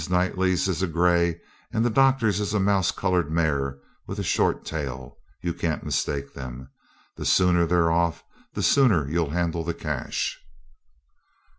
[0.09, 1.39] Knightley's is a gray,
[1.71, 3.77] and the doctor's is a mouse coloured mare
[4.07, 6.71] with a short tail; you can't mistake them.
[7.17, 8.23] The sooner they're off
[8.55, 10.39] the sooner you'll handle the cash.'